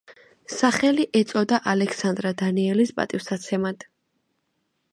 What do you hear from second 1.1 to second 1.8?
ეწოდა